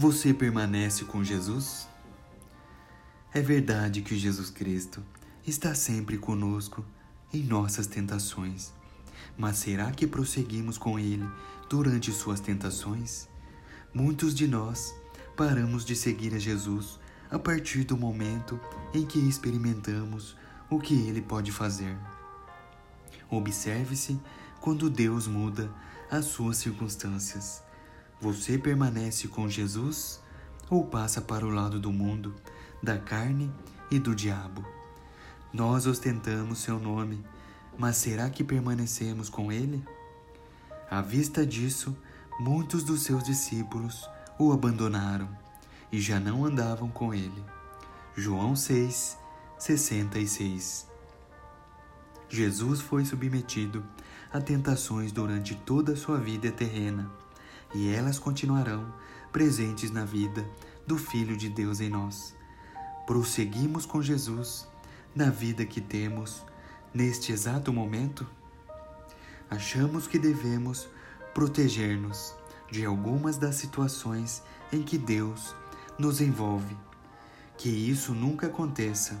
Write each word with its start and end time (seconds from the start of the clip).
Você 0.00 0.32
permanece 0.32 1.04
com 1.06 1.24
Jesus? 1.24 1.88
É 3.34 3.42
verdade 3.42 4.00
que 4.00 4.16
Jesus 4.16 4.48
Cristo 4.48 5.02
está 5.44 5.74
sempre 5.74 6.16
conosco 6.16 6.84
em 7.34 7.42
nossas 7.42 7.88
tentações. 7.88 8.72
Mas 9.36 9.56
será 9.56 9.90
que 9.90 10.06
prosseguimos 10.06 10.78
com 10.78 11.00
Ele 11.00 11.28
durante 11.68 12.12
suas 12.12 12.38
tentações? 12.38 13.28
Muitos 13.92 14.36
de 14.36 14.46
nós 14.46 14.94
paramos 15.36 15.84
de 15.84 15.96
seguir 15.96 16.32
a 16.32 16.38
Jesus 16.38 17.00
a 17.28 17.36
partir 17.36 17.82
do 17.82 17.96
momento 17.96 18.60
em 18.94 19.04
que 19.04 19.18
experimentamos 19.18 20.36
o 20.70 20.78
que 20.78 20.94
Ele 20.94 21.20
pode 21.20 21.50
fazer. 21.50 21.98
Observe-se 23.28 24.16
quando 24.60 24.88
Deus 24.88 25.26
muda 25.26 25.68
as 26.08 26.26
suas 26.26 26.58
circunstâncias. 26.58 27.66
Você 28.20 28.58
permanece 28.58 29.28
com 29.28 29.48
Jesus 29.48 30.20
ou 30.68 30.84
passa 30.84 31.20
para 31.20 31.46
o 31.46 31.50
lado 31.50 31.78
do 31.78 31.92
mundo, 31.92 32.34
da 32.82 32.98
carne 32.98 33.52
e 33.90 33.98
do 33.98 34.14
diabo? 34.14 34.66
Nós 35.52 35.86
ostentamos 35.86 36.58
seu 36.58 36.80
nome, 36.80 37.24
mas 37.78 37.96
será 37.96 38.28
que 38.28 38.42
permanecemos 38.42 39.28
com 39.28 39.52
ele? 39.52 39.84
À 40.90 41.00
vista 41.00 41.46
disso, 41.46 41.96
muitos 42.40 42.82
dos 42.82 43.02
seus 43.02 43.22
discípulos 43.22 44.08
o 44.38 44.52
abandonaram 44.52 45.28
e 45.92 46.00
já 46.00 46.18
não 46.18 46.44
andavam 46.44 46.88
com 46.88 47.14
ele. 47.14 47.44
João 48.16 48.56
6, 48.56 49.16
66 49.58 50.88
Jesus 52.28 52.80
foi 52.80 53.04
submetido 53.04 53.82
a 54.30 54.40
tentações 54.40 55.12
durante 55.12 55.54
toda 55.54 55.92
a 55.92 55.96
sua 55.96 56.18
vida 56.18 56.50
terrena, 56.52 57.10
e 57.74 57.88
elas 57.92 58.18
continuarão 58.18 58.92
presentes 59.32 59.90
na 59.90 60.04
vida 60.04 60.48
do 60.86 60.96
Filho 60.96 61.36
de 61.36 61.48
Deus 61.48 61.80
em 61.80 61.88
nós. 61.88 62.34
Prosseguimos 63.06 63.86
com 63.86 64.02
Jesus 64.02 64.66
na 65.14 65.30
vida 65.30 65.64
que 65.64 65.80
temos 65.80 66.44
neste 66.92 67.32
exato 67.32 67.72
momento? 67.72 68.26
Achamos 69.50 70.06
que 70.06 70.18
devemos 70.18 70.88
proteger-nos 71.34 72.34
de 72.70 72.84
algumas 72.84 73.38
das 73.38 73.54
situações 73.54 74.42
em 74.72 74.82
que 74.82 74.98
Deus 74.98 75.54
nos 75.98 76.20
envolve. 76.20 76.76
Que 77.56 77.68
isso 77.68 78.14
nunca 78.14 78.46
aconteça. 78.46 79.20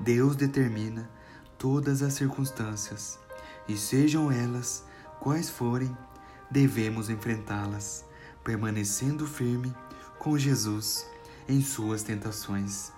Deus 0.00 0.36
determina 0.36 1.10
todas 1.56 2.02
as 2.02 2.14
circunstâncias, 2.14 3.18
e 3.66 3.76
sejam 3.76 4.30
elas 4.30 4.84
quais 5.18 5.50
forem, 5.50 5.94
devemos 6.50 7.10
enfrentá-las, 7.10 8.04
permanecendo 8.42 9.26
firme 9.26 9.74
com 10.18 10.38
Jesus 10.38 11.06
em 11.48 11.60
suas 11.62 12.02
tentações. 12.02 12.92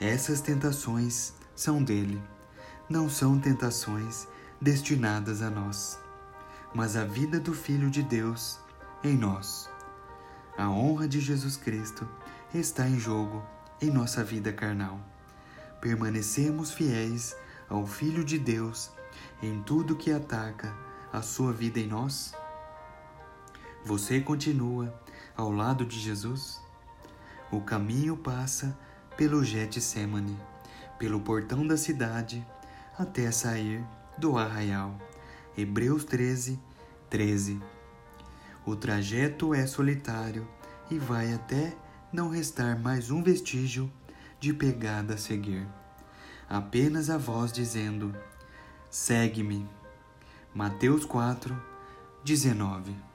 Essas 0.00 0.40
tentações 0.40 1.32
são 1.54 1.82
dele, 1.82 2.22
não 2.88 3.08
são 3.08 3.38
tentações 3.38 4.26
destinadas 4.60 5.42
a 5.42 5.50
nós, 5.50 5.98
mas 6.74 6.96
a 6.96 7.04
vida 7.04 7.38
do 7.38 7.54
Filho 7.54 7.90
de 7.90 8.02
Deus 8.02 8.58
em 9.02 9.16
nós. 9.16 9.70
A 10.56 10.68
honra 10.68 11.08
de 11.08 11.20
Jesus 11.20 11.56
Cristo 11.56 12.08
está 12.54 12.88
em 12.88 12.98
jogo 12.98 13.42
em 13.80 13.90
nossa 13.90 14.22
vida 14.22 14.52
carnal. 14.52 15.00
Permanecemos 15.80 16.72
fiéis 16.72 17.34
ao 17.68 17.86
Filho 17.86 18.24
de 18.24 18.38
Deus 18.38 18.90
em 19.42 19.62
tudo 19.62 19.96
que 19.96 20.12
ataca 20.12 20.72
a 21.12 21.22
sua 21.22 21.52
vida 21.52 21.80
em 21.80 21.86
nós? 21.86 22.32
Você 23.84 24.20
continua 24.20 24.94
ao 25.36 25.50
lado 25.50 25.84
de 25.84 25.98
Jesus? 25.98 26.60
O 27.50 27.60
caminho 27.60 28.16
passa 28.16 28.78
pelo 29.16 29.44
Getsemane, 29.44 30.38
pelo 30.98 31.20
portão 31.20 31.66
da 31.66 31.76
cidade, 31.76 32.46
até 32.98 33.30
sair 33.30 33.84
do 34.16 34.38
arraial. 34.38 34.96
Hebreus 35.56 36.04
13, 36.04 36.58
13. 37.10 37.60
O 38.64 38.76
trajeto 38.76 39.54
é 39.54 39.66
solitário 39.66 40.46
e 40.90 40.98
vai 40.98 41.32
até 41.32 41.76
não 42.12 42.28
restar 42.28 42.78
mais 42.78 43.10
um 43.10 43.22
vestígio 43.22 43.90
de 44.38 44.52
pegada 44.52 45.14
a 45.14 45.18
seguir 45.18 45.66
apenas 46.52 47.08
a 47.08 47.16
voz 47.16 47.50
dizendo: 47.50 48.14
Segue-me. 48.90 49.66
Mateus 50.54 51.06
4, 51.06 51.56
19. 52.22 53.11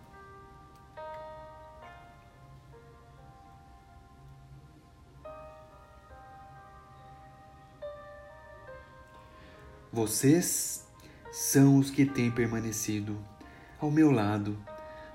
Vocês 9.92 10.86
são 11.32 11.78
os 11.78 11.90
que 11.90 12.06
têm 12.06 12.30
permanecido 12.30 13.18
ao 13.80 13.90
meu 13.90 14.12
lado 14.12 14.58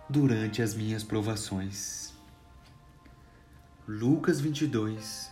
durante 0.09 0.63
as 0.63 0.75
minhas 0.75 1.05
provações. 1.05 2.13
Lucas 3.87 4.41
22, 4.41 5.31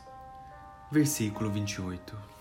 versículo 0.92 1.50
28. 1.50 2.39